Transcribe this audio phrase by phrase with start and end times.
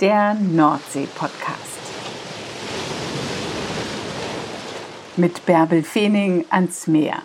[0.00, 1.58] der Nordsee-Podcast.
[5.18, 7.16] Mit Bärbel Feening ans Meer.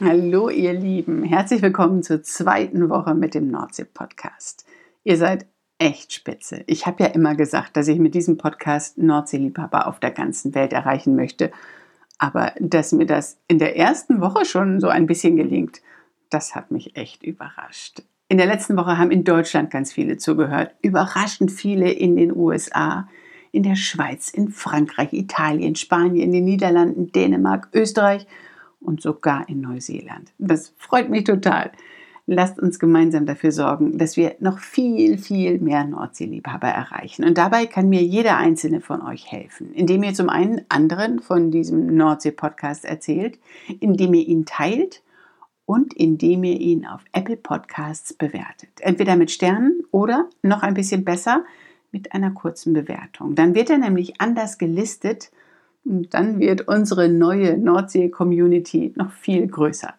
[0.00, 4.64] Hallo ihr Lieben, herzlich willkommen zur zweiten Woche mit dem Nordsee-Podcast.
[5.02, 5.44] Ihr seid
[5.78, 6.62] echt spitze.
[6.68, 10.72] Ich habe ja immer gesagt, dass ich mit diesem Podcast Nordseeliebhaber auf der ganzen Welt
[10.72, 11.50] erreichen möchte.
[12.18, 15.80] Aber dass mir das in der ersten Woche schon so ein bisschen gelingt,
[16.30, 18.02] das hat mich echt überrascht.
[18.28, 23.08] In der letzten Woche haben in Deutschland ganz viele zugehört, überraschend viele in den USA,
[23.52, 28.26] in der Schweiz, in Frankreich, Italien, Spanien, den Niederlanden, Dänemark, Österreich
[28.80, 30.30] und sogar in Neuseeland.
[30.38, 31.72] Das freut mich total.
[32.26, 37.24] Lasst uns gemeinsam dafür sorgen, dass wir noch viel, viel mehr Nordseeliebhaber erreichen.
[37.24, 41.50] Und dabei kann mir jeder einzelne von euch helfen, indem ihr zum einen anderen von
[41.50, 43.38] diesem Nordsee-Podcast erzählt,
[43.80, 45.00] indem ihr ihn teilt
[45.68, 48.70] und indem ihr ihn auf Apple Podcasts bewertet.
[48.80, 51.44] Entweder mit Sternen oder noch ein bisschen besser
[51.92, 53.34] mit einer kurzen Bewertung.
[53.34, 55.30] Dann wird er nämlich anders gelistet
[55.84, 59.92] und dann wird unsere neue Nordsee-Community noch viel größer.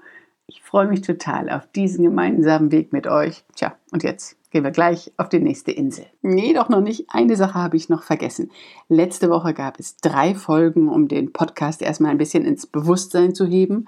[0.48, 3.44] Ich freue mich total auf diesen gemeinsamen Weg mit euch.
[3.56, 6.08] Tja, und jetzt gehen wir gleich auf die nächste Insel.
[6.24, 7.06] Nee, doch noch nicht.
[7.10, 8.50] Eine Sache habe ich noch vergessen.
[8.88, 13.46] Letzte Woche gab es drei Folgen, um den Podcast erstmal ein bisschen ins Bewusstsein zu
[13.46, 13.86] heben.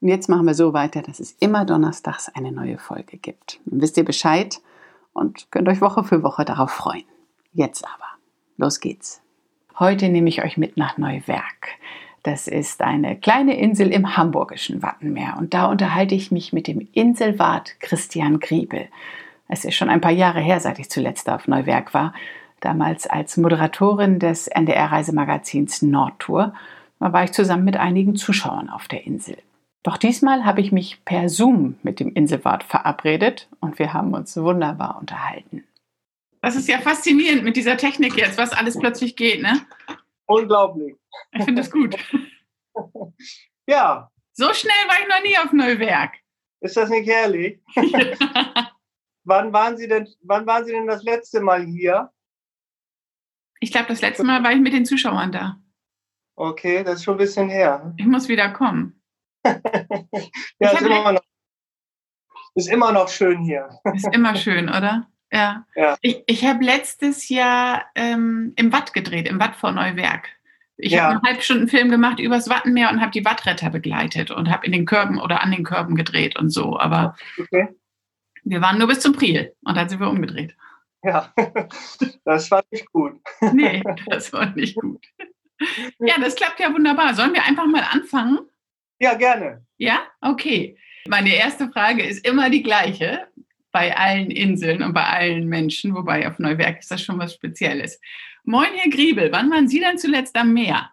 [0.00, 3.60] Und jetzt machen wir so weiter, dass es immer donnerstags eine neue Folge gibt.
[3.66, 4.60] Dann wisst ihr Bescheid
[5.12, 7.04] und könnt euch Woche für Woche darauf freuen.
[7.52, 8.06] Jetzt aber,
[8.56, 9.20] los geht's.
[9.78, 11.78] Heute nehme ich euch mit nach Neuwerk.
[12.22, 16.86] Das ist eine kleine Insel im hamburgischen Wattenmeer und da unterhalte ich mich mit dem
[16.92, 18.88] Inselwart Christian Griebel.
[19.48, 22.12] Es ist schon ein paar Jahre her, seit ich zuletzt auf Neuwerk war,
[22.60, 26.52] damals als Moderatorin des NDR-Reisemagazins Nordtour.
[27.00, 29.38] Da war ich zusammen mit einigen Zuschauern auf der Insel.
[29.82, 34.36] Doch diesmal habe ich mich per Zoom mit dem Inselwart verabredet und wir haben uns
[34.36, 35.64] wunderbar unterhalten.
[36.42, 39.60] Das ist ja faszinierend mit dieser Technik jetzt, was alles plötzlich geht, ne?
[40.26, 40.94] Unglaublich.
[41.32, 41.96] Ich finde es gut.
[43.66, 44.10] ja.
[44.32, 46.14] So schnell war ich noch nie auf Neuwerk.
[46.60, 47.60] Ist das nicht herrlich?
[49.24, 52.12] wann, waren Sie denn, wann waren Sie denn das letzte Mal hier?
[53.60, 55.60] Ich glaube, das letzte Mal war ich mit den Zuschauern da.
[56.36, 57.94] Okay, das ist schon ein bisschen her.
[57.96, 58.97] Ich muss wieder kommen.
[59.44, 61.22] Ja, ist immer, noch,
[62.54, 63.68] ist immer noch schön hier.
[63.94, 65.08] Ist immer schön, oder?
[65.30, 65.66] Ja.
[65.74, 65.96] ja.
[66.00, 70.28] Ich, ich habe letztes Jahr ähm, im Watt gedreht, im Watt vor Neuwerk.
[70.76, 71.02] Ich ja.
[71.02, 74.86] habe einen Halbstundenfilm gemacht übers Wattenmeer und habe die Wattretter begleitet und habe in den
[74.86, 76.78] Körben oder an den Körben gedreht und so.
[76.78, 77.68] Aber okay.
[78.44, 80.56] wir waren nur bis zum Priel und dann sind wir umgedreht.
[81.02, 81.32] Ja,
[82.24, 83.20] das war nicht gut.
[83.52, 85.04] Nee, das war nicht gut.
[85.98, 87.14] Ja, das klappt ja wunderbar.
[87.14, 88.38] Sollen wir einfach mal anfangen?
[89.00, 89.64] Ja, gerne.
[89.76, 90.76] Ja, okay.
[91.06, 93.28] Meine erste Frage ist immer die gleiche
[93.70, 98.00] bei allen Inseln und bei allen Menschen, wobei auf Neuwerk ist das schon was Spezielles.
[98.44, 100.90] Moin, Herr Griebel, wann waren Sie denn zuletzt am Meer?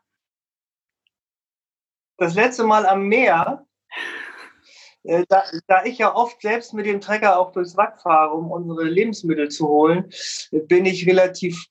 [2.18, 3.66] Das letzte Mal am Meer,
[5.04, 8.52] äh, da, da, ich ja oft selbst mit dem Trecker auch durchs Watt fahre, um
[8.52, 10.10] unsere Lebensmittel zu holen,
[10.52, 11.66] bin ich relativ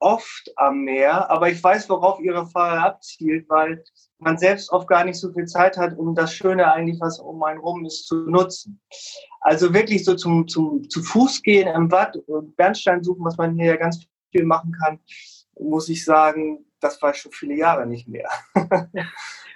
[0.00, 1.30] oft am Meer.
[1.30, 3.84] Aber ich weiß, worauf Ihre Frage abzielt, weil
[4.18, 7.42] man selbst oft gar nicht so viel Zeit hat, um das Schöne eigentlich, was um
[7.42, 8.80] einen rum ist, zu nutzen.
[9.40, 13.54] Also wirklich so zum, zum zu Fuß gehen im Watt und Bernstein suchen, was man
[13.54, 15.00] hier ja ganz viel machen kann,
[15.58, 18.28] muss ich sagen, das war schon viele Jahre nicht mehr.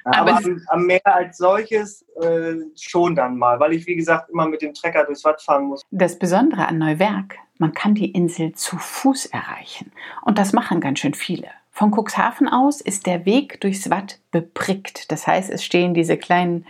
[0.05, 4.47] Aber, am, am, Meer als solches äh, schon dann mal, weil ich, wie gesagt, immer
[4.47, 5.83] mit dem Trecker durchs Watt fahren muss.
[5.91, 9.93] Das Besondere an Neuwerk, man kann die Insel zu Fuß erreichen.
[10.23, 11.49] Und das machen ganz schön viele.
[11.71, 15.11] Von Cuxhaven aus ist der Weg durchs Watt beprickt.
[15.11, 16.67] Das heißt, es stehen diese kleinen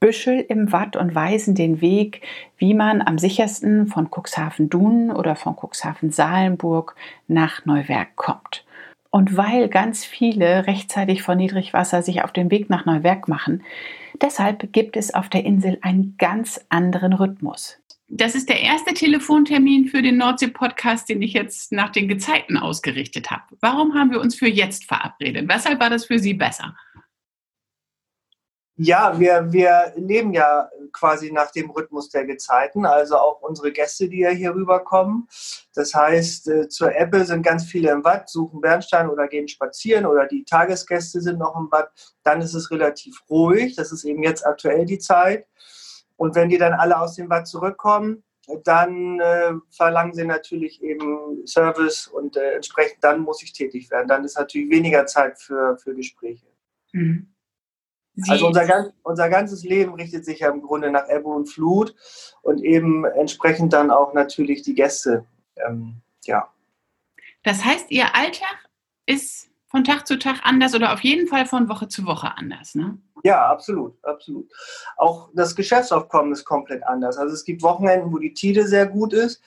[0.00, 2.22] Büschel im Watt und weisen den Weg,
[2.56, 6.94] wie man am sichersten von Cuxhaven-Dunen oder von Cuxhaven-Salenburg
[7.28, 8.64] nach Neuwerk kommt.
[9.10, 13.62] Und weil ganz viele rechtzeitig vor Niedrigwasser sich auf den Weg nach Neuwerk machen,
[14.22, 17.76] deshalb gibt es auf der Insel einen ganz anderen Rhythmus.
[18.12, 23.30] Das ist der erste Telefontermin für den Nordsee-Podcast, den ich jetzt nach den Gezeiten ausgerichtet
[23.30, 23.44] habe.
[23.60, 25.48] Warum haben wir uns für jetzt verabredet?
[25.48, 26.74] Weshalb war das für Sie besser?
[28.82, 34.08] Ja, wir, wir leben ja quasi nach dem Rhythmus der Gezeiten, also auch unsere Gäste,
[34.08, 35.28] die ja hier rüberkommen.
[35.74, 40.06] Das heißt, äh, zur Ebbe sind ganz viele im Watt, suchen Bernstein oder gehen spazieren
[40.06, 41.90] oder die Tagesgäste sind noch im Watt.
[42.22, 43.76] Dann ist es relativ ruhig.
[43.76, 45.46] Das ist eben jetzt aktuell die Zeit.
[46.16, 48.24] Und wenn die dann alle aus dem Watt zurückkommen,
[48.64, 54.08] dann äh, verlangen sie natürlich eben Service und äh, entsprechend dann muss ich tätig werden.
[54.08, 56.46] Dann ist natürlich weniger Zeit für, für Gespräche.
[56.92, 57.34] Mhm.
[58.16, 61.94] Sie also unser, unser ganzes Leben richtet sich ja im Grunde nach Ebbe und Flut
[62.42, 65.24] und eben entsprechend dann auch natürlich die Gäste.
[65.56, 66.48] Ähm, ja.
[67.42, 68.68] Das heißt, Ihr Alltag
[69.06, 72.74] ist von Tag zu Tag anders oder auf jeden Fall von Woche zu Woche anders,
[72.74, 72.98] ne?
[73.22, 74.50] Ja, absolut, absolut.
[74.96, 77.18] Auch das Geschäftsaufkommen ist komplett anders.
[77.18, 79.42] Also es gibt Wochenenden, wo die Tide sehr gut ist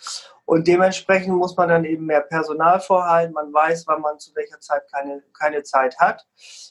[0.45, 3.33] und dementsprechend muss man dann eben mehr Personal vorhalten.
[3.33, 6.27] Man weiß, wann man zu welcher Zeit keine, keine Zeit hat,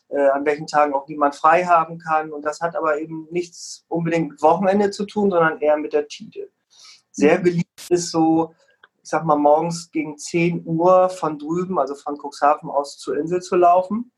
[0.08, 2.32] äh, an welchen Tagen auch niemand frei haben kann.
[2.32, 6.06] Und das hat aber eben nichts unbedingt mit Wochenende zu tun, sondern eher mit der
[6.06, 6.50] Tide.
[7.10, 7.42] Sehr mhm.
[7.44, 8.54] beliebt ist so,
[9.02, 13.40] ich sag mal, morgens gegen 10 Uhr von drüben, also von Cuxhaven aus zur Insel
[13.40, 14.12] zu laufen.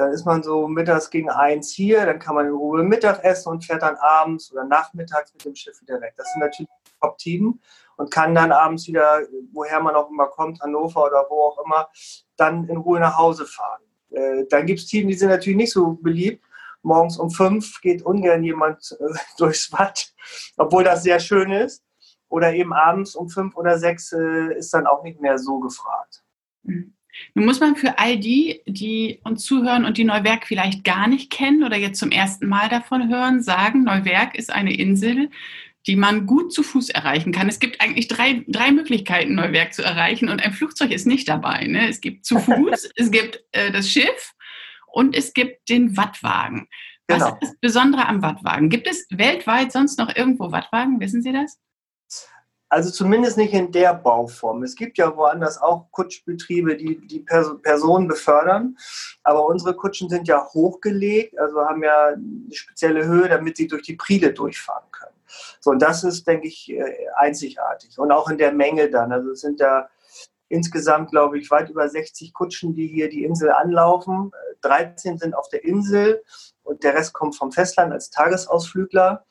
[0.00, 3.50] Dann ist man so mittags gegen eins hier, dann kann man in Ruhe Mittag essen
[3.50, 6.14] und fährt dann abends oder nachmittags mit dem Schiff wieder weg.
[6.16, 6.70] Das sind natürlich
[7.02, 7.60] Top-Tiden
[7.96, 9.20] und kann dann abends wieder,
[9.52, 11.90] woher man auch immer kommt, Hannover oder wo auch immer,
[12.38, 13.82] dann in Ruhe nach Hause fahren.
[14.10, 16.42] Äh, dann gibt es Teams, die sind natürlich nicht so beliebt.
[16.80, 20.14] Morgens um fünf geht ungern jemand äh, durchs Watt,
[20.56, 21.84] obwohl das sehr schön ist.
[22.30, 26.24] Oder eben abends um fünf oder sechs äh, ist dann auch nicht mehr so gefragt.
[26.62, 26.94] Mhm.
[27.34, 31.30] Nun muss man für all die, die uns zuhören und die Neuwerk vielleicht gar nicht
[31.30, 35.28] kennen oder jetzt zum ersten Mal davon hören, sagen, Neuwerk ist eine Insel
[35.86, 37.48] die man gut zu Fuß erreichen kann.
[37.48, 41.66] Es gibt eigentlich drei, drei Möglichkeiten, Neuwerk zu erreichen und ein Flugzeug ist nicht dabei.
[41.66, 41.88] Ne?
[41.88, 44.34] Es gibt zu Fuß, es gibt äh, das Schiff
[44.86, 46.68] und es gibt den Wattwagen.
[47.08, 47.32] Was genau.
[47.32, 48.68] ist das Besondere am Wattwagen?
[48.68, 51.00] Gibt es weltweit sonst noch irgendwo Wattwagen?
[51.00, 51.58] Wissen Sie das?
[52.70, 54.62] Also zumindest nicht in der Bauform.
[54.62, 58.78] Es gibt ja woanders auch Kutschbetriebe, die die Personen befördern.
[59.24, 63.82] Aber unsere Kutschen sind ja hochgelegt, also haben ja eine spezielle Höhe, damit sie durch
[63.82, 65.16] die Priele durchfahren können.
[65.58, 67.98] So, und das ist, denke ich, äh, einzigartig.
[67.98, 69.10] Und auch in der Menge dann.
[69.10, 69.88] Also es sind da
[70.48, 74.30] insgesamt, glaube ich, weit über 60 Kutschen, die hier die Insel anlaufen.
[74.62, 76.22] 13 sind auf der Insel
[76.62, 79.24] und der Rest kommt vom Festland als Tagesausflügler.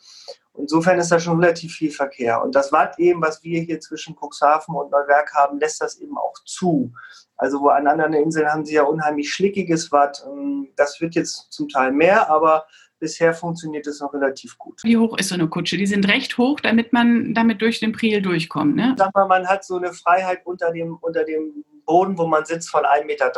[0.59, 2.44] Insofern ist da schon relativ viel Verkehr.
[2.44, 6.17] Und das Watt eben, was wir hier zwischen Cuxhaven und Neuwerk haben, lässt das eben
[6.17, 6.91] auch zu.
[7.38, 10.23] Also wo an anderen Inseln haben sie ja unheimlich schlickiges Watt.
[10.27, 12.65] Ähm, das wird jetzt zum Teil mehr, aber
[13.00, 14.81] bisher funktioniert es noch relativ gut.
[14.83, 15.77] Wie hoch ist so eine Kutsche?
[15.77, 18.95] Die sind recht hoch, damit man damit durch den Priel durchkommt, ne?
[18.97, 22.69] Sag mal, man hat so eine Freiheit unter dem, unter dem Boden, wo man sitzt,
[22.69, 23.31] von 1,30 Meter.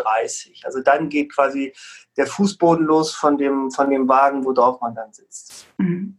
[0.64, 1.74] Also dann geht quasi
[2.18, 5.68] der Fußboden los von dem, von dem Wagen, worauf man dann sitzt.
[5.78, 6.18] Mhm.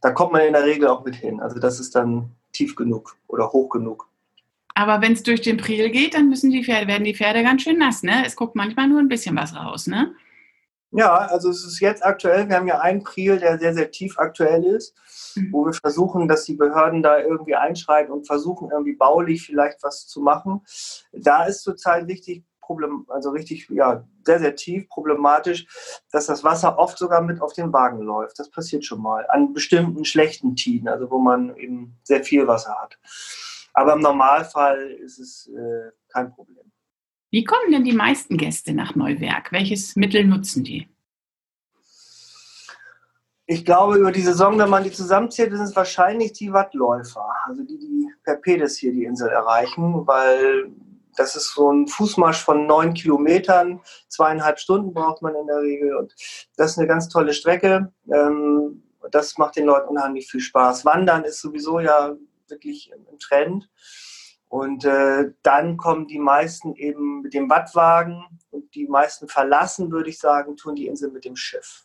[0.00, 1.40] Da kommt man in der Regel auch mit hin.
[1.40, 4.08] Also das ist dann tief genug oder hoch genug.
[4.74, 7.62] Aber wenn es durch den Priel geht, dann müssen die Pferde, werden die Pferde ganz
[7.62, 8.24] schön nass, ne?
[8.24, 10.14] Es guckt manchmal nur ein bisschen was raus, ne?
[10.90, 14.18] Ja, also es ist jetzt aktuell, wir haben ja einen Priel, der sehr, sehr tief
[14.18, 14.94] aktuell ist,
[15.34, 15.52] mhm.
[15.52, 20.06] wo wir versuchen, dass die Behörden da irgendwie einschreiten und versuchen, irgendwie baulich vielleicht was
[20.06, 20.62] zu machen.
[21.12, 25.66] Da ist zurzeit richtig Problem, also richtig, ja, sehr, sehr tief problematisch,
[26.12, 28.38] dass das Wasser oft sogar mit auf den Wagen läuft.
[28.38, 29.24] Das passiert schon mal.
[29.30, 32.98] An bestimmten schlechten Tiden, also wo man eben sehr viel Wasser hat.
[33.72, 36.70] Aber im Normalfall ist es äh, kein Problem.
[37.30, 39.50] Wie kommen denn die meisten Gäste nach Neuwerk?
[39.50, 40.88] Welches Mittel nutzen die?
[43.46, 47.62] Ich glaube, über die Saison, wenn man die zusammenzählt, sind es wahrscheinlich die Wattläufer, also
[47.62, 50.70] die, die per Pedis hier die Insel erreichen, weil
[51.18, 55.96] das ist so ein Fußmarsch von neun Kilometern, zweieinhalb Stunden braucht man in der Regel
[55.96, 56.14] und
[56.56, 57.92] das ist eine ganz tolle Strecke.
[58.12, 60.84] Ähm, das macht den Leuten unheimlich viel Spaß.
[60.84, 62.14] Wandern ist sowieso ja
[62.48, 63.68] wirklich im Trend.
[64.48, 70.08] Und äh, dann kommen die meisten eben mit dem Wattwagen und die meisten verlassen, würde
[70.08, 71.84] ich sagen, tun die Insel mit dem Schiff.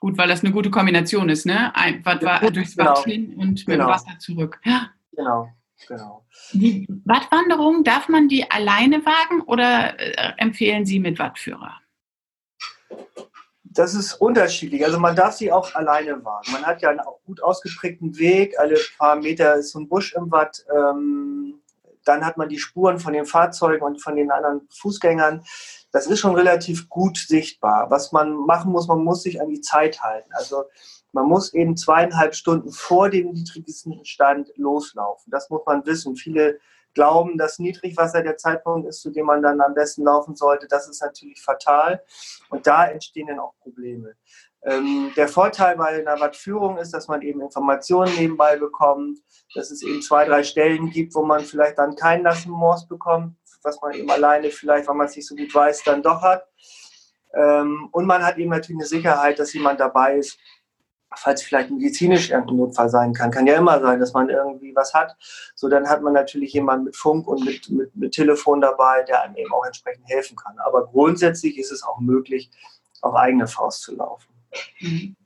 [0.00, 1.74] Gut, weil das eine gute Kombination ist, ne?
[1.74, 2.90] Ein Wattwa ja, durchs genau.
[2.90, 3.86] Watt hin und mit genau.
[3.86, 4.60] dem Wasser zurück.
[4.64, 4.90] Ja.
[5.12, 5.50] Genau,
[5.86, 6.26] genau.
[6.52, 11.80] Die Wattwanderung, darf man die alleine wagen oder äh, empfehlen Sie mit Wattführer?
[13.62, 14.84] Das ist unterschiedlich.
[14.84, 16.52] Also man darf sie auch alleine wagen.
[16.52, 18.58] Man hat ja einen gut ausgeprägten Weg.
[18.58, 20.64] Alle paar Meter ist so ein Busch im Watt.
[20.74, 21.60] Ähm,
[22.06, 25.44] dann hat man die Spuren von den Fahrzeugen und von den anderen Fußgängern.
[25.92, 27.90] Das ist schon relativ gut sichtbar.
[27.90, 30.30] Was man machen muss, man muss sich an die Zeit halten.
[30.32, 30.64] Also
[31.16, 35.30] man muss eben zweieinhalb Stunden vor dem niedrigsten Stand loslaufen.
[35.30, 36.14] Das muss man wissen.
[36.14, 36.58] Viele
[36.92, 40.68] glauben, dass Niedrigwasser der Zeitpunkt ist, zu dem man dann am besten laufen sollte.
[40.68, 42.02] Das ist natürlich fatal
[42.50, 44.14] und da entstehen dann auch Probleme.
[44.62, 49.18] Ähm, der Vorteil bei einer Wattführung ist, dass man eben Informationen nebenbei bekommt,
[49.54, 53.36] dass es eben zwei, drei Stellen gibt, wo man vielleicht dann keinen nassen Moos bekommt,
[53.62, 56.46] was man eben alleine vielleicht, weil man es nicht so gut weiß, dann doch hat.
[57.34, 60.38] Ähm, und man hat eben natürlich eine Sicherheit, dass jemand dabei ist,
[61.16, 64.94] falls vielleicht medizinisch irgendein Notfall sein kann, kann ja immer sein, dass man irgendwie was
[64.94, 65.16] hat.
[65.54, 69.22] So, dann hat man natürlich jemanden mit Funk und mit, mit, mit Telefon dabei, der
[69.22, 70.58] einem eben auch entsprechend helfen kann.
[70.58, 72.50] Aber grundsätzlich ist es auch möglich,
[73.02, 74.28] auf eigene Faust zu laufen.
[74.80, 75.16] Mhm.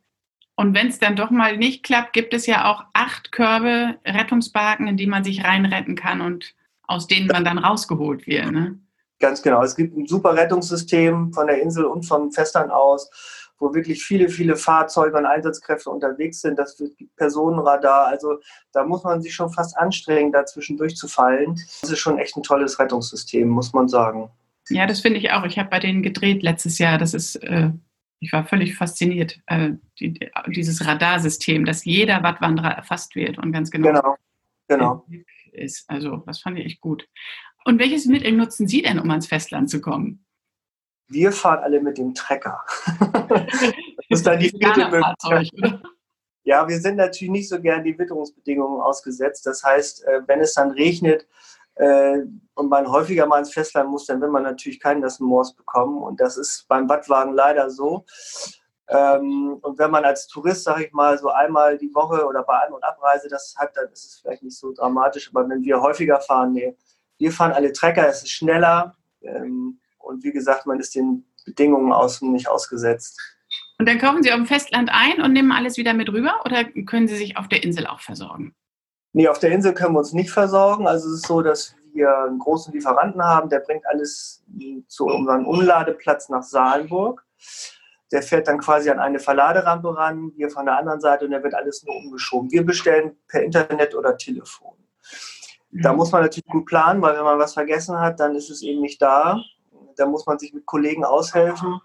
[0.57, 4.89] Und wenn es dann doch mal nicht klappt, gibt es ja auch acht Körbe, Rettungsbarken,
[4.89, 8.51] in die man sich reinretten kann und aus denen man dann rausgeholt wird.
[8.51, 8.79] Ne?
[9.21, 9.63] Ganz genau.
[9.63, 13.11] Es gibt ein super Rettungssystem von der Insel und vom Festland aus,
[13.61, 16.59] wo wirklich viele, viele Fahrzeuge und Einsatzkräfte unterwegs sind.
[16.59, 18.07] Das gibt Personenradar.
[18.07, 18.41] Also
[18.73, 21.55] da muss man sich schon fast anstrengen, dazwischen durchzufallen.
[21.83, 24.31] Das ist schon echt ein tolles Rettungssystem, muss man sagen.
[24.69, 25.45] Ja, das finde ich auch.
[25.45, 26.99] Ich habe bei denen gedreht letztes Jahr.
[26.99, 27.71] Das ist äh,
[28.21, 33.71] ich war völlig fasziniert, äh, die, dieses Radarsystem, dass jeder Wattwanderer erfasst wird und ganz
[33.71, 34.17] genau, genau,
[34.69, 35.07] genau.
[35.53, 35.89] ist.
[35.89, 37.09] Also, das fand ich echt gut.
[37.65, 40.25] Und welches Mittel nutzen Sie denn, um ans Festland zu kommen?
[41.11, 42.65] Wir fahren alle mit dem Trecker.
[43.01, 43.45] das
[44.09, 45.83] ist dann die vierte Möglichkeit.
[46.45, 49.45] Ja, wir sind natürlich nicht so gern die Witterungsbedingungen ausgesetzt.
[49.45, 51.27] Das heißt, äh, wenn es dann regnet,
[51.75, 52.19] äh,
[52.55, 56.03] und man häufiger mal ins Festland muss, dann will man natürlich keinen nassen Moors bekommen.
[56.03, 58.05] Und das ist beim Wattwagen leider so.
[58.89, 62.59] Ähm, und wenn man als Tourist, sage ich mal, so einmal die Woche oder bei
[62.59, 65.31] An- und Abreise das hat, dann ist es vielleicht nicht so dramatisch.
[65.33, 66.77] Aber wenn wir häufiger fahren, nee,
[67.19, 68.95] wir fahren alle Trecker, es ist schneller.
[69.23, 73.19] Ähm, und wie gesagt, man ist den Bedingungen außen nicht ausgesetzt.
[73.79, 76.65] Und dann kaufen Sie auf dem Festland ein und nehmen alles wieder mit rüber oder
[76.65, 78.55] können Sie sich auf der Insel auch versorgen?
[79.13, 80.87] Nee, auf der Insel können wir uns nicht versorgen.
[80.87, 84.45] Also es ist so, dass wir einen großen Lieferanten haben, der bringt alles
[84.87, 87.25] zu unserem Umladeplatz nach Saalenburg.
[88.13, 91.43] Der fährt dann quasi an eine Verladerampe ran, wir von der anderen Seite und der
[91.43, 92.51] wird alles nur umgeschoben.
[92.51, 94.77] Wir bestellen per Internet oder Telefon.
[95.73, 95.99] Da mhm.
[95.99, 98.81] muss man natürlich gut planen, weil wenn man was vergessen hat, dann ist es eben
[98.81, 99.41] nicht da.
[100.01, 101.81] Da muss man sich mit Kollegen aushelfen.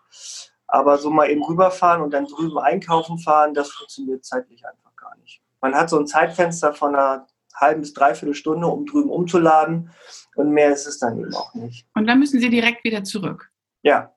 [0.67, 5.15] Aber so mal eben rüberfahren und dann drüben einkaufen fahren, das funktioniert zeitlich einfach gar
[5.17, 5.41] nicht.
[5.62, 9.91] Man hat so ein Zeitfenster von einer halben bis dreiviertel Stunde, um drüben umzuladen.
[10.36, 11.88] Und mehr ist es dann eben auch nicht.
[11.93, 13.51] Und dann müssen Sie direkt wieder zurück.
[13.84, 14.13] Ja.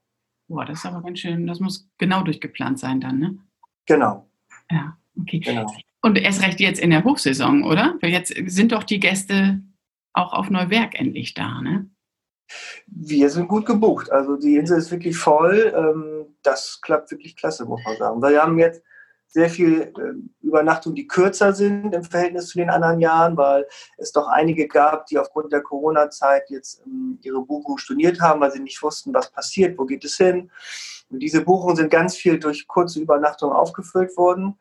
[0.48, 1.46] Boah, das ist aber ganz schön.
[1.46, 3.38] Das muss genau durchgeplant sein dann, ne?
[3.86, 4.28] Genau.
[4.70, 5.40] Ja, okay.
[5.40, 5.70] Genau.
[6.00, 7.96] Und erst recht jetzt in der Hochsaison, oder?
[8.00, 9.60] Weil jetzt sind doch die Gäste
[10.14, 11.90] auch auf Neuwerk endlich da, ne?
[12.86, 14.10] Wir sind gut gebucht.
[14.10, 15.72] Also die Insel ist wirklich voll.
[15.76, 18.22] Ähm, das klappt wirklich klasse, muss man sagen.
[18.22, 18.82] Wir haben jetzt
[19.28, 23.66] sehr viel äh, Übernachtungen, die kürzer sind im Verhältnis zu den anderen Jahren, weil
[23.98, 28.50] es doch einige gab, die aufgrund der Corona-Zeit jetzt ähm, ihre Buchung storniert haben, weil
[28.50, 30.50] sie nicht wussten, was passiert, wo geht es hin.
[31.10, 34.58] Und diese Buchungen sind ganz viel durch kurze Übernachtungen aufgefüllt worden.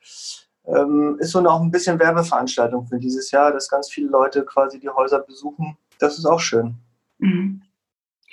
[0.66, 4.80] Ähm, ist so auch ein bisschen Werbeveranstaltung für dieses Jahr, dass ganz viele Leute quasi
[4.80, 5.78] die Häuser besuchen.
[6.00, 6.76] Das ist auch schön.
[7.20, 7.62] Mhm.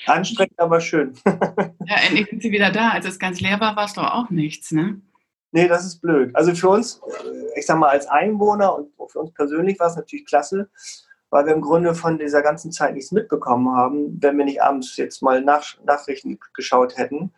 [0.06, 1.14] Anstrengend, aber schön.
[1.26, 2.90] ja, endlich sind sie wieder da.
[2.90, 5.00] Als es ganz leer war, war es doch auch nichts, ne?
[5.52, 6.34] Nee, das ist blöd.
[6.34, 7.00] Also für uns,
[7.56, 10.68] ich sag mal, als Einwohner und für uns persönlich war es natürlich klasse,
[11.30, 14.96] weil wir im Grunde von dieser ganzen Zeit nichts mitbekommen haben, wenn wir nicht abends
[14.96, 17.32] jetzt mal nach, Nachrichten geschaut hätten.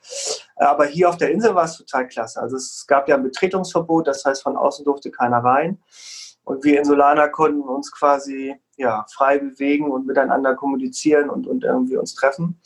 [0.57, 2.41] Aber hier auf der Insel war es total klasse.
[2.41, 5.79] Also es gab ja ein Betretungsverbot, das heißt, von außen durfte keiner rein.
[6.45, 11.97] Und wir Insulaner konnten uns quasi ja, frei bewegen und miteinander kommunizieren und, und irgendwie
[11.97, 12.61] uns treffen.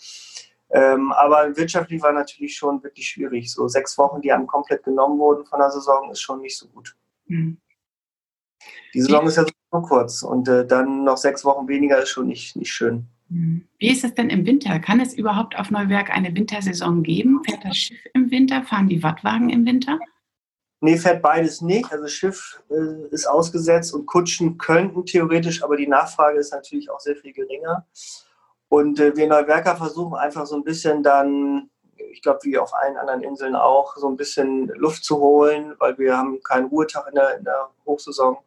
[0.73, 3.53] Ähm, aber wirtschaftlich war natürlich schon wirklich schwierig.
[3.53, 6.69] So sechs Wochen, die einem komplett genommen wurden von der Saison, ist schon nicht so
[6.69, 6.95] gut.
[7.27, 7.59] Mhm.
[8.95, 12.27] Die Saison ist ja so kurz und äh, dann noch sechs Wochen weniger ist schon
[12.27, 13.07] nicht, nicht schön.
[13.29, 13.67] Mhm.
[13.79, 14.79] Wie ist es denn im Winter?
[14.79, 17.43] Kann es überhaupt auf Neuwerk eine Wintersaison geben?
[17.45, 18.63] Fährt das Schiff im Winter?
[18.63, 19.99] Fahren die Wattwagen im Winter?
[20.83, 21.93] Nee, fährt beides nicht.
[21.93, 27.01] Also Schiff äh, ist ausgesetzt und Kutschen könnten theoretisch, aber die Nachfrage ist natürlich auch
[27.01, 27.87] sehr viel geringer.
[28.71, 32.97] Und äh, wir Neuwerker versuchen einfach so ein bisschen dann, ich glaube, wie auf allen
[32.97, 37.15] anderen Inseln auch, so ein bisschen Luft zu holen, weil wir haben keinen Ruhetag in
[37.17, 38.39] der, in der Hochsaison.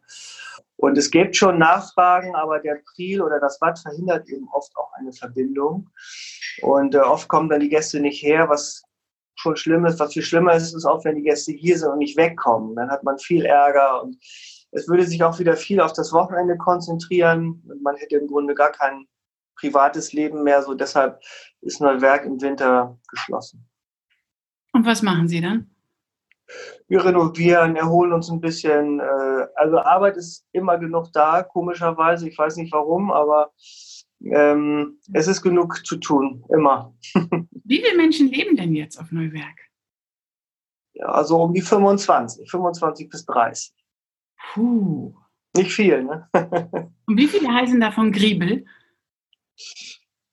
[0.76, 4.92] Und es gibt schon Nachfragen, aber der Priel oder das Watt verhindert eben oft auch
[4.94, 5.88] eine Verbindung.
[6.62, 8.82] Und äh, oft kommen dann die Gäste nicht her, was
[9.44, 10.00] schon schlimm ist.
[10.00, 12.74] Was viel schlimmer ist, ist auch, wenn die Gäste hier sind und nicht wegkommen.
[12.74, 14.16] Dann hat man viel Ärger und
[14.72, 17.62] es würde sich auch wieder viel auf das Wochenende konzentrieren.
[17.68, 19.06] Und man hätte im Grunde gar keinen
[19.56, 20.62] privates Leben mehr.
[20.62, 21.20] So deshalb
[21.60, 23.68] ist Neuwerk im Winter geschlossen.
[24.72, 25.70] Und was machen Sie dann?
[26.88, 29.00] Wir renovieren, erholen uns ein bisschen.
[29.00, 32.28] Äh, also Arbeit ist immer genug da, komischerweise.
[32.28, 33.52] Ich weiß nicht warum, aber
[34.24, 36.94] ähm, es ist genug zu tun, immer.
[37.64, 39.58] Wie viele Menschen leben denn jetzt auf Neuwerk?
[40.94, 43.74] Ja, also um die 25, 25 bis 30.
[44.52, 45.14] Puh.
[45.56, 46.28] Nicht viel, ne?
[47.06, 48.64] Und wie viele heißen davon Griebel?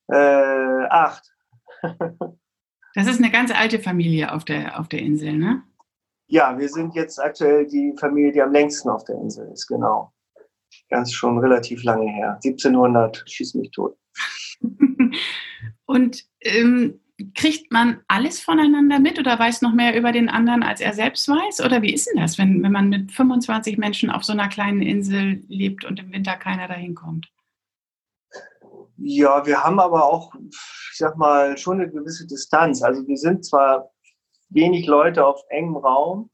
[0.08, 1.32] Äh, acht.
[2.96, 5.64] das ist eine ganz alte Familie auf der, auf der Insel, ne?
[6.28, 10.14] Ja, wir sind jetzt aktuell die Familie, die am längsten auf der Insel ist, genau.
[10.92, 12.40] Ganz schon relativ lange her.
[12.44, 13.98] 1700, schieß mich tot.
[15.86, 17.00] Und ähm,
[17.36, 21.28] kriegt man alles voneinander mit oder weiß noch mehr über den anderen, als er selbst
[21.28, 21.62] weiß?
[21.62, 24.82] Oder wie ist denn das, wenn, wenn man mit 25 Menschen auf so einer kleinen
[24.82, 27.32] Insel lebt und im Winter keiner dahin kommt?
[28.98, 32.84] Ja, wir haben aber auch, ich sag mal, schon eine gewisse Distanz.
[32.84, 33.92] Also wir sind zwar
[34.50, 36.30] wenig Leute auf engem Raum,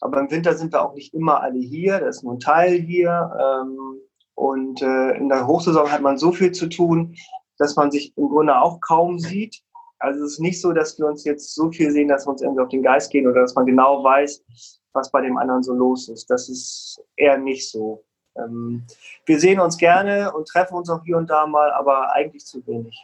[0.00, 2.00] aber im Winter sind wir auch nicht immer alle hier.
[2.00, 3.30] Da ist nur ein Teil hier.
[3.40, 4.00] Ähm,
[4.34, 7.16] und äh, in der Hochsaison hat man so viel zu tun,
[7.58, 9.62] dass man sich im Grunde auch kaum sieht.
[9.98, 12.42] Also es ist nicht so, dass wir uns jetzt so viel sehen, dass wir uns
[12.42, 14.44] irgendwie auf den Geist gehen oder dass man genau weiß,
[14.92, 16.28] was bei dem anderen so los ist.
[16.28, 18.04] Das ist eher nicht so.
[18.36, 18.84] Ähm,
[19.24, 22.66] wir sehen uns gerne und treffen uns auch hier und da mal, aber eigentlich zu
[22.66, 23.02] wenig.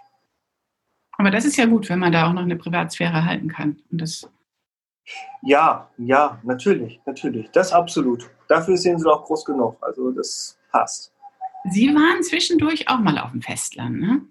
[1.17, 3.81] Aber das ist ja gut, wenn man da auch noch eine Privatsphäre halten kann.
[3.91, 4.29] Und das
[5.43, 7.51] ja, ja, natürlich, natürlich.
[7.51, 8.31] Das absolut.
[8.49, 9.77] Dafür ist Insel auch groß genug.
[9.81, 11.13] Also das passt.
[11.71, 14.23] Sie waren zwischendurch auch mal auf dem Festland, ne?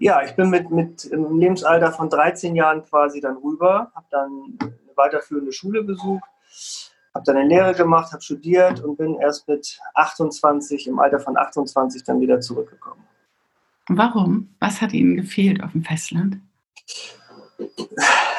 [0.00, 4.30] Ja, ich bin mit, mit im Lebensalter von 13 Jahren quasi dann rüber, habe dann
[4.60, 6.28] eine weiterführende Schule besucht,
[7.14, 11.36] habe dann eine Lehre gemacht, habe studiert und bin erst mit 28, im Alter von
[11.36, 13.02] 28 dann wieder zurückgekommen.
[13.88, 14.54] Warum?
[14.60, 16.38] Was hat Ihnen gefehlt auf dem Festland?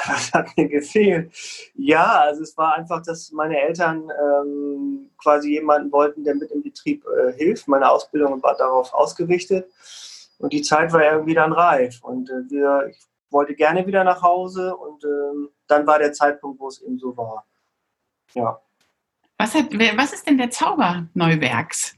[0.09, 1.31] Was hat mir gefehlt?
[1.75, 6.63] Ja, also es war einfach, dass meine Eltern ähm, quasi jemanden wollten, der mit im
[6.63, 7.67] Betrieb äh, hilft.
[7.67, 9.69] Meine Ausbildung war darauf ausgerichtet.
[10.39, 12.01] Und die Zeit war irgendwie dann reif.
[12.01, 12.97] Und äh, wir, ich
[13.29, 17.15] wollte gerne wieder nach Hause und äh, dann war der Zeitpunkt, wo es eben so
[17.15, 17.45] war.
[18.33, 18.59] Ja.
[19.37, 21.95] Was, hat, was ist denn der Zauber Neuwerks?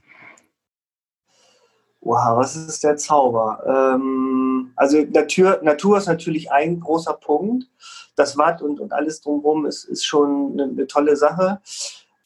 [2.04, 3.62] Wow, was ist der Zauber?
[3.64, 7.68] Ähm, also Natur, Natur ist natürlich ein großer Punkt.
[8.16, 11.60] Das Watt und, und alles drumherum ist, ist schon eine, eine tolle Sache.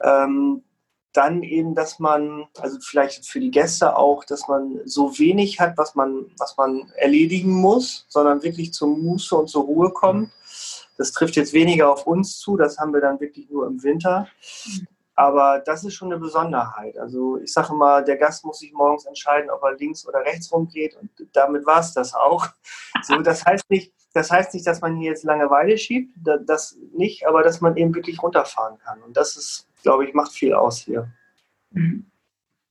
[0.03, 0.63] Ähm,
[1.13, 5.77] dann eben, dass man, also vielleicht für die Gäste auch, dass man so wenig hat,
[5.77, 10.31] was man, was man erledigen muss, sondern wirklich zur Muße und zur Ruhe kommt.
[10.97, 14.27] Das trifft jetzt weniger auf uns zu, das haben wir dann wirklich nur im Winter.
[15.17, 16.99] Aber das ist schon eine Besonderheit.
[16.99, 20.53] Also ich sage mal, der Gast muss sich morgens entscheiden, ob er links oder rechts
[20.53, 22.49] rumgeht und damit war es das auch.
[23.03, 27.27] So, das heißt nicht, das heißt nicht, dass man hier jetzt Langeweile schiebt, das nicht,
[27.27, 29.03] aber dass man eben wirklich runterfahren kann.
[29.03, 31.09] Und das ist glaube ich, macht viel aus hier.
[31.71, 32.07] Mhm.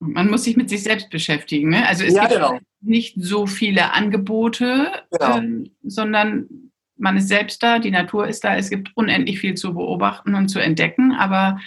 [0.00, 1.70] Man muss sich mit sich selbst beschäftigen.
[1.70, 1.88] Ne?
[1.88, 2.58] Also es ja, gibt genau.
[2.82, 5.38] nicht so viele Angebote, genau.
[5.38, 9.72] äh, sondern man ist selbst da, die Natur ist da, es gibt unendlich viel zu
[9.72, 11.58] beobachten und zu entdecken, aber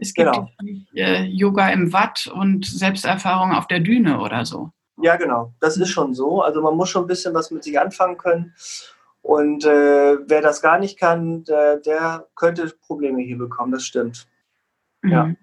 [0.00, 0.48] es gibt genau.
[0.94, 4.70] äh, Yoga im Watt und Selbsterfahrung auf der Düne oder so.
[5.02, 5.52] Ja, genau.
[5.60, 6.42] Das ist schon so.
[6.42, 8.54] Also man muss schon ein bisschen was mit sich anfangen können.
[9.22, 13.72] Und äh, wer das gar nicht kann, der, der könnte Probleme hier bekommen.
[13.72, 14.26] Das stimmt.
[15.04, 15.24] Ja.
[15.24, 15.36] Mhm.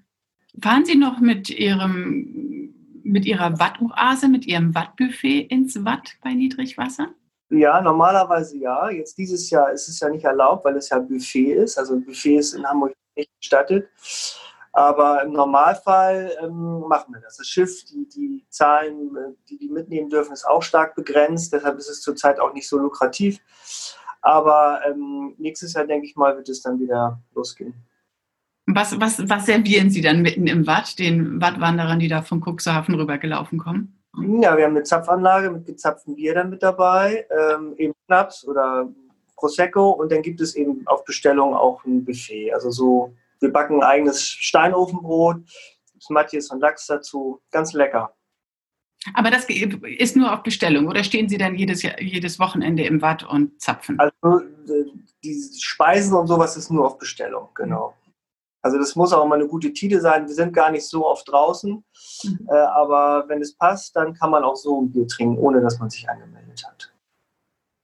[0.62, 7.08] Fahren Sie noch mit Ihrem mit Ihrer Wattoase, mit Ihrem Wattbuffet ins Watt bei Niedrigwasser?
[7.50, 8.90] Ja, normalerweise ja.
[8.90, 11.78] Jetzt dieses Jahr ist es ja nicht erlaubt, weil es ja Buffet ist.
[11.78, 13.90] Also Buffet ist in Hamburg nicht gestattet.
[14.74, 17.38] Aber im Normalfall ähm, machen wir das.
[17.38, 21.52] Das Schiff, die, die Zahlen, äh, die die mitnehmen dürfen, ist auch stark begrenzt.
[21.52, 23.40] Deshalb ist es zurzeit auch nicht so lukrativ.
[24.22, 27.74] Aber ähm, nächstes Jahr, denke ich mal, wird es dann wieder losgehen.
[28.68, 32.96] Was, was, was servieren Sie dann mitten im Watt, den Wattwanderern, die da vom Cuxhaven
[32.96, 33.98] rübergelaufen kommen?
[34.42, 38.90] Ja, wir haben eine Zapfanlage mit gezapftem Bier dann mit dabei, ähm, eben Schnaps oder
[39.38, 42.52] Prosecco und dann gibt es eben auf Bestellung auch ein Buffet.
[42.52, 45.38] Also so, wir backen ein eigenes Steinofenbrot,
[46.10, 48.14] Matthias und Lachs dazu, ganz lecker.
[49.14, 53.24] Aber das ist nur auf Bestellung oder stehen Sie dann jedes, jedes Wochenende im Watt
[53.24, 53.98] und zapfen?
[54.00, 54.42] Also
[55.24, 57.94] die Speisen und sowas ist nur auf Bestellung, genau.
[58.62, 60.28] Also das muss auch mal eine gute Tide sein.
[60.28, 61.84] Wir sind gar nicht so oft draußen,
[62.24, 62.48] mhm.
[62.50, 65.80] äh, aber wenn es passt, dann kann man auch so ein Bier trinken, ohne dass
[65.80, 66.92] man sich angemeldet hat.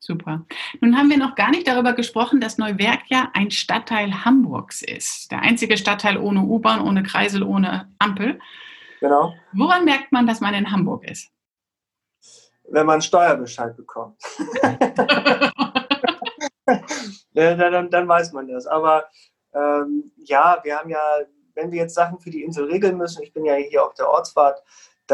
[0.06, 0.46] Super.
[0.82, 5.32] Nun haben wir noch gar nicht darüber gesprochen, dass Neuwerk ja ein Stadtteil Hamburgs ist.
[5.32, 8.38] Der einzige Stadtteil ohne U-Bahn, ohne Kreisel, ohne Ampel.
[9.00, 9.34] Genau.
[9.54, 11.32] Woran merkt man, dass man in Hamburg ist?
[12.68, 14.22] Wenn man einen Steuerbescheid bekommt.
[17.32, 18.68] ja, dann, dann, weiß man das.
[18.68, 19.06] Aber
[19.54, 21.02] ähm, ja, wir haben ja,
[21.56, 24.10] wenn wir jetzt Sachen für die Insel regeln müssen, ich bin ja hier auf der
[24.10, 24.62] Ortsfahrt,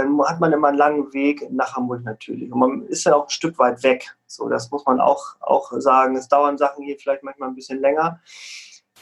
[0.04, 2.52] dann hat man immer einen langen Weg nach Hamburg natürlich.
[2.52, 4.16] Und man ist ja auch ein Stück weit weg.
[4.26, 6.16] So, das muss man auch, auch sagen.
[6.16, 8.22] Es dauern Sachen hier vielleicht manchmal ein bisschen länger.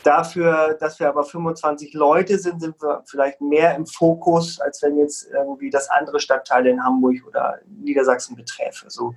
[0.03, 4.97] Dafür, dass wir aber 25 Leute sind, sind wir vielleicht mehr im Fokus, als wenn
[4.97, 8.89] jetzt irgendwie das andere Stadtteile in Hamburg oder Niedersachsen beträfe.
[8.89, 9.15] So,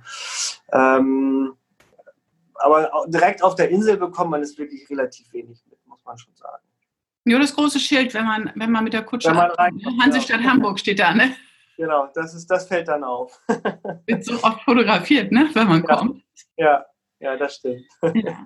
[0.71, 1.55] ähm,
[2.55, 6.35] aber direkt auf der Insel bekommt man es wirklich relativ wenig mit muss man schon
[6.35, 6.63] sagen.
[7.25, 10.49] Ja, das große Schild, wenn man, wenn man mit der Kutsche reinkommt, Hansestadt ja.
[10.49, 11.35] Hamburg steht da, ne?
[11.81, 13.41] Genau, das, ist, das fällt dann auf.
[14.05, 15.95] Wird so oft fotografiert, ne, wenn man ja.
[15.95, 16.23] kommt.
[16.55, 16.85] Ja,
[17.19, 17.81] ja, das stimmt.
[18.13, 18.45] Ja,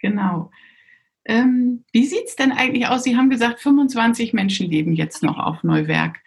[0.00, 0.52] genau.
[1.24, 3.02] Ähm, wie sieht es denn eigentlich aus?
[3.02, 6.20] Sie haben gesagt, 25 Menschen leben jetzt noch auf Neuwerk.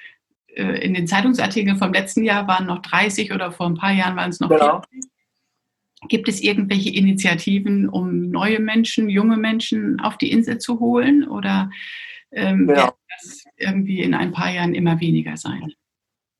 [0.47, 4.17] Äh, in den Zeitungsartikeln vom letzten Jahr waren noch 30 oder vor ein paar Jahren
[4.17, 4.81] waren es noch genau.
[4.91, 5.09] 40.
[6.09, 11.25] Gibt es irgendwelche Initiativen, um neue Menschen, junge Menschen auf die Insel zu holen?
[11.25, 11.71] Oder
[12.33, 12.87] ähm, genau.
[12.87, 15.73] wird das irgendwie in ein paar Jahren immer weniger sein?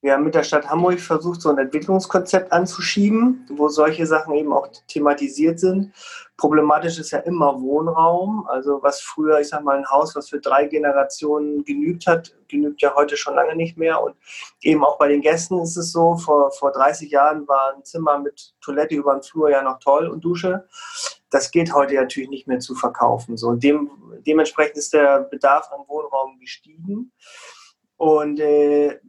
[0.04, 4.52] Wir haben mit der Stadt Hamburg versucht, so ein Entwicklungskonzept anzuschieben, wo solche Sachen eben
[4.52, 5.94] auch thematisiert sind.
[6.38, 8.48] Problematisch ist ja immer Wohnraum.
[8.48, 12.82] Also was früher, ich sag mal, ein Haus, was für drei Generationen genügt hat, genügt
[12.82, 14.02] ja heute schon lange nicht mehr.
[14.02, 14.16] Und
[14.62, 18.18] eben auch bei den Gästen ist es so, vor, vor 30 Jahren war ein Zimmer
[18.18, 20.68] mit Toilette über den Flur ja noch toll und Dusche.
[21.30, 23.38] Das geht heute natürlich nicht mehr zu verkaufen.
[23.38, 23.92] So, dem,
[24.26, 27.12] dementsprechend ist der Bedarf an Wohnraum gestiegen.
[27.98, 29.00] Und äh,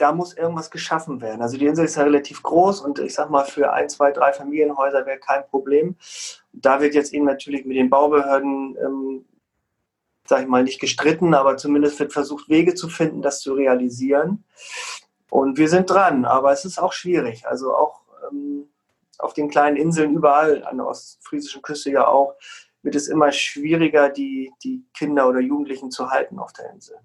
[0.00, 1.42] da muss irgendwas geschaffen werden.
[1.42, 4.32] Also die Insel ist ja relativ groß und ich sag mal, für ein, zwei, drei
[4.32, 5.96] Familienhäuser wäre kein Problem.
[6.52, 9.24] Da wird jetzt eben natürlich mit den Baubehörden, ähm,
[10.26, 14.44] sag ich mal, nicht gestritten, aber zumindest wird versucht, Wege zu finden, das zu realisieren.
[15.28, 17.46] Und wir sind dran, aber es ist auch schwierig.
[17.46, 18.70] Also auch ähm,
[19.18, 22.36] auf den kleinen Inseln überall, an der ostfriesischen Küste ja auch,
[22.82, 26.96] wird es immer schwieriger, die, die Kinder oder Jugendlichen zu halten auf der Insel.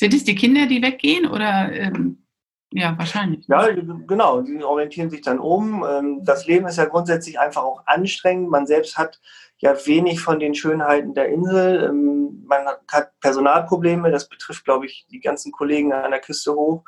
[0.00, 2.24] Sind es die Kinder, die weggehen oder ähm,
[2.72, 3.46] ja, wahrscheinlich.
[3.48, 5.84] Ja, genau, die orientieren sich dann um.
[5.84, 8.48] Ähm, das Leben ist ja grundsätzlich einfach auch anstrengend.
[8.48, 9.20] Man selbst hat
[9.58, 11.90] ja wenig von den Schönheiten der Insel.
[11.90, 16.82] Ähm, man hat Personalprobleme, das betrifft, glaube ich, die ganzen Kollegen an der Küste hoch.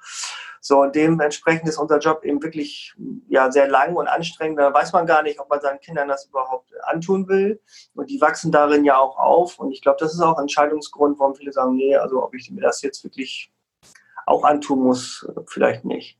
[0.64, 2.94] So, und dementsprechend ist unser Job eben wirklich
[3.26, 4.60] ja, sehr lang und anstrengend.
[4.60, 7.60] Da weiß man gar nicht, ob man seinen Kindern das überhaupt antun will.
[7.94, 9.58] Und die wachsen darin ja auch auf.
[9.58, 12.48] Und ich glaube, das ist auch ein Entscheidungsgrund, warum viele sagen, nee, also ob ich
[12.52, 13.52] mir das jetzt wirklich
[14.24, 16.16] auch antun muss, vielleicht nicht.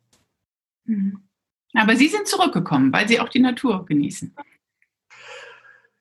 [0.87, 1.23] Mhm.
[1.75, 4.35] Aber Sie sind zurückgekommen, weil Sie auch die Natur genießen.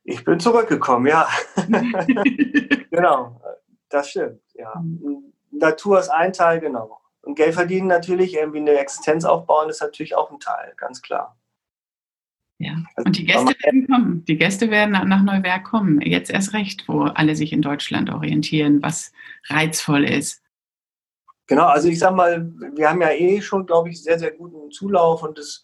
[0.03, 1.29] Ich bin zurückgekommen, ja.
[2.89, 3.39] genau,
[3.87, 4.41] das stimmt.
[4.55, 4.73] Ja.
[4.79, 5.31] Mhm.
[5.51, 7.00] Natur ist ein Teil, genau.
[7.21, 11.37] Und Geld verdienen natürlich, irgendwie eine Existenz aufbauen, ist natürlich auch ein Teil, ganz klar.
[12.57, 14.25] Ja, also und die Gäste werden kommen.
[14.25, 15.99] Die Gäste werden nach Neuwerk kommen.
[16.01, 19.11] Jetzt erst recht, wo alle sich in Deutschland orientieren, was
[19.47, 20.43] reizvoll ist.
[21.47, 24.71] Genau, also ich sag mal, wir haben ja eh schon, glaube ich, sehr, sehr guten
[24.71, 25.63] Zulauf und das,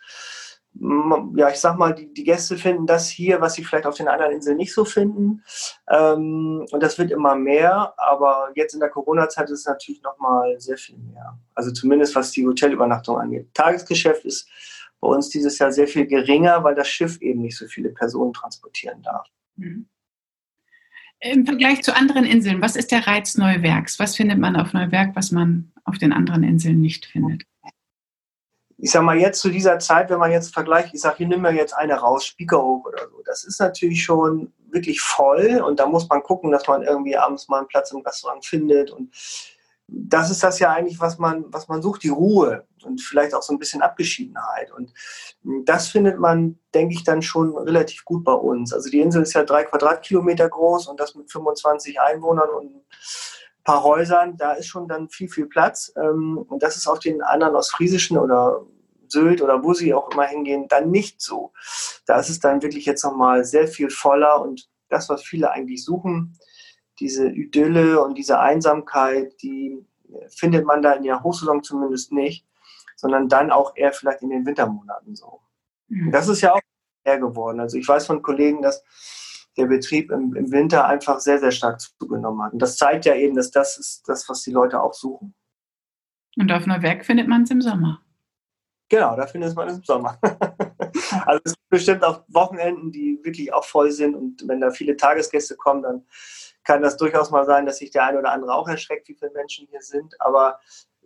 [1.35, 4.07] ja, ich sag mal, die, die Gäste finden das hier, was sie vielleicht auf den
[4.07, 5.43] anderen Inseln nicht so finden.
[5.89, 10.59] Ähm, und das wird immer mehr, aber jetzt in der Corona-Zeit ist es natürlich nochmal
[10.59, 11.37] sehr viel mehr.
[11.55, 13.53] Also zumindest was die Hotelübernachtung angeht.
[13.53, 14.47] Tagesgeschäft ist
[14.99, 18.33] bei uns dieses Jahr sehr viel geringer, weil das Schiff eben nicht so viele Personen
[18.33, 19.27] transportieren darf.
[19.55, 19.87] Mhm.
[21.19, 23.97] Im Vergleich zu anderen Inseln, was ist der Reiz Neuwerks?
[23.97, 27.43] Was findet man auf Neuwerk, was man auf den anderen Inseln nicht findet?
[28.77, 31.41] Ich sag mal, jetzt zu dieser Zeit, wenn man jetzt vergleicht, ich sage, hier nimm
[31.41, 35.87] mir jetzt eine raus, Spiekerhof oder so, das ist natürlich schon wirklich voll und da
[35.87, 39.13] muss man gucken, dass man irgendwie abends mal einen Platz im Restaurant findet und
[39.87, 43.41] das ist das ja eigentlich, was man, was man sucht, die Ruhe und vielleicht auch
[43.41, 44.71] so ein bisschen Abgeschiedenheit.
[44.71, 44.93] Und
[45.65, 48.73] das findet man, denke ich, dann schon relativ gut bei uns.
[48.73, 52.85] Also die Insel ist ja drei Quadratkilometer groß und das mit 25 Einwohnern und
[53.67, 55.91] paar Häusern, da ist schon dann viel, viel Platz.
[55.97, 58.65] Ähm, und das ist auf den anderen ostfriesischen oder
[59.09, 61.51] Sylt oder wo sie auch immer hingehen, dann nicht so.
[62.05, 65.83] Da ist es dann wirklich jetzt nochmal sehr viel voller und das, was viele eigentlich
[65.83, 66.37] suchen,
[66.99, 69.85] diese Idylle und diese Einsamkeit, die
[70.29, 72.47] findet man da in der Hochsaison zumindest nicht,
[72.95, 75.41] sondern dann auch eher vielleicht in den Wintermonaten so.
[75.89, 76.11] Mhm.
[76.11, 76.61] Das ist ja auch
[77.03, 77.59] eher geworden.
[77.59, 78.81] Also ich weiß von Kollegen, dass
[79.57, 82.53] der Betrieb im, im, Winter einfach sehr, sehr stark zugenommen hat.
[82.53, 85.33] Und das zeigt ja eben, dass das ist das, was die Leute auch suchen.
[86.37, 88.01] Und auf Neuwerk findet man es im Sommer.
[88.89, 90.17] Genau, da findet man es im Sommer.
[91.25, 94.15] also es gibt bestimmt auch Wochenenden, die wirklich auch voll sind.
[94.15, 96.05] Und wenn da viele Tagesgäste kommen, dann
[96.63, 99.31] kann das durchaus mal sein, dass sich der eine oder andere auch erschreckt, wie viele
[99.31, 100.15] Menschen hier sind.
[100.21, 100.59] Aber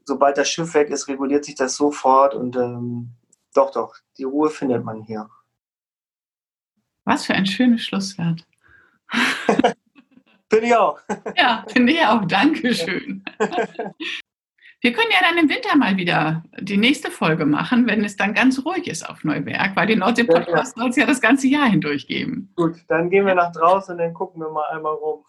[0.05, 3.15] sobald das Schiff weg ist, reguliert sich das sofort und ähm,
[3.53, 5.29] doch, doch, die Ruhe findet man hier.
[7.05, 8.45] Was für ein schönes Schlusswort.
[10.49, 10.99] finde ich auch.
[11.35, 12.25] Ja, finde ich auch.
[12.25, 13.23] Dankeschön.
[14.83, 18.33] Wir können ja dann im Winter mal wieder die nächste Folge machen, wenn es dann
[18.33, 22.07] ganz ruhig ist auf Neuwerk, weil den Nordsee-Podcast soll es ja das ganze Jahr hindurch
[22.07, 22.51] geben.
[22.55, 25.23] Gut, dann gehen wir nach draußen und dann gucken wir mal einmal rum.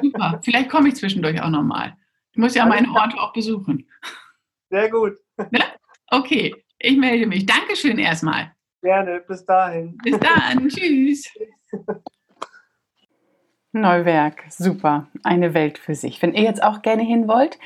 [0.00, 1.94] Super, vielleicht komme ich zwischendurch auch nochmal.
[2.32, 3.86] Ich muss ja meinen Ort auch besuchen.
[4.70, 5.18] Sehr gut.
[5.50, 5.60] Ne?
[6.06, 7.44] Okay, ich melde mich.
[7.44, 8.53] Dankeschön erstmal.
[8.84, 9.96] Gerne, bis dahin.
[10.04, 11.32] Bis dann, tschüss.
[13.72, 16.20] Neuwerk, super, eine Welt für sich.
[16.20, 17.58] Wenn ihr jetzt auch gerne hin wollt,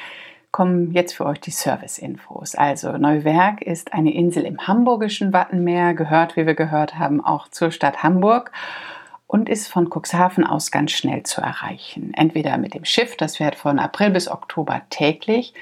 [0.53, 2.55] kommen jetzt für euch die Service-Infos.
[2.55, 7.73] Also Neuwerk ist eine Insel im hamburgischen Wattenmeer, gehört, wie wir gehört haben, auch zur
[7.73, 8.53] Stadt Hamburg
[9.27, 12.15] und ist von Cuxhaven aus ganz schnell zu erreichen.
[12.15, 15.53] Entweder mit dem Schiff, das fährt von April bis Oktober täglich,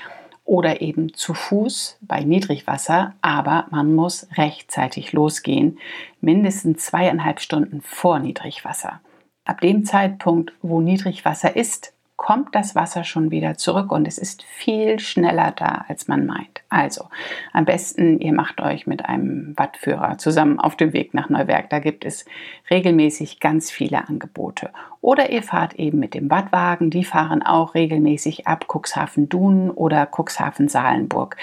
[0.46, 5.78] oder eben zu Fuß bei Niedrigwasser, aber man muss rechtzeitig losgehen,
[6.20, 9.00] mindestens zweieinhalb Stunden vor Niedrigwasser.
[9.44, 14.42] Ab dem Zeitpunkt, wo Niedrigwasser ist, kommt das Wasser schon wieder zurück und es ist
[14.42, 16.62] viel schneller da, als man meint.
[16.70, 17.05] Also
[17.52, 21.70] am besten, ihr macht euch mit einem Wattführer zusammen auf dem Weg nach Neuwerk.
[21.70, 22.24] Da gibt es
[22.70, 24.70] regelmäßig ganz viele Angebote.
[25.00, 26.90] Oder ihr fahrt eben mit dem Wattwagen.
[26.90, 31.37] Die fahren auch regelmäßig ab Cuxhaven-Dunen oder Cuxhaven-Salenburg.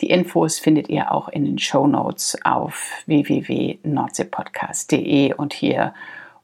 [0.00, 5.94] Die Infos findet ihr auch in den Show Notes auf www.nordseepodcast.de und hier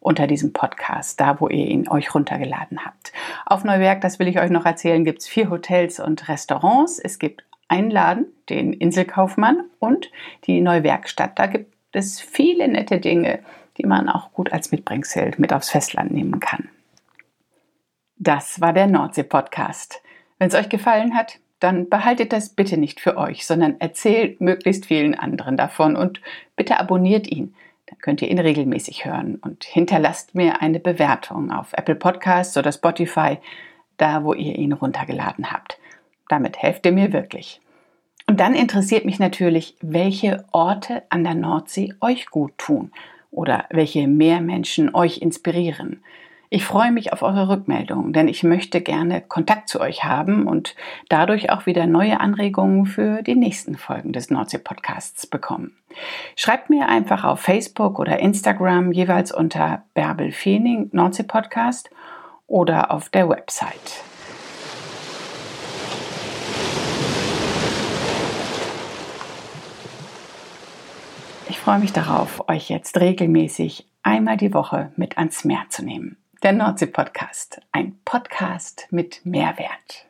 [0.05, 3.13] unter diesem Podcast, da wo ihr ihn euch runtergeladen habt.
[3.47, 6.99] Auf Neuwerk, das will ich euch noch erzählen, gibt es vier Hotels und Restaurants.
[6.99, 10.11] Es gibt einen Laden, den Inselkaufmann und
[10.47, 11.39] die Neuwerkstatt.
[11.39, 13.39] Da gibt es viele nette Dinge,
[13.79, 16.69] die man auch gut als Mitbringsel mit aufs Festland nehmen kann.
[18.17, 20.03] Das war der Nordsee-Podcast.
[20.39, 24.85] Wenn es euch gefallen hat, dann behaltet das bitte nicht für euch, sondern erzählt möglichst
[24.85, 26.21] vielen anderen davon und
[26.57, 27.55] bitte abonniert ihn.
[27.95, 32.73] Dann könnt ihr ihn regelmäßig hören und hinterlasst mir eine Bewertung auf Apple Podcasts oder
[32.73, 33.39] Spotify,
[33.99, 35.79] da wo ihr ihn runtergeladen habt.
[36.29, 37.61] Damit helft ihr mir wirklich.
[38.27, 42.91] Und dann interessiert mich natürlich, welche Orte an der Nordsee euch gut tun
[43.31, 46.03] oder welche Meermenschen euch inspirieren.
[46.51, 50.77] Ich freue mich auf eure Rückmeldungen, denn ich möchte gerne Kontakt zu euch haben und
[51.09, 55.77] dadurch auch wieder neue Anregungen für die nächsten Folgen des Nordsee-Podcasts bekommen.
[56.37, 61.91] Schreibt mir einfach auf Facebook oder Instagram jeweils unter Bärbel Feening Nordsee-Podcast
[62.47, 64.03] oder auf der Website.
[71.49, 76.19] Ich freue mich darauf, euch jetzt regelmäßig einmal die Woche mit ans Meer zu nehmen
[76.45, 77.63] der Nordsee-Podcast.
[77.73, 80.05] Ein Podcast mit Mehrwert.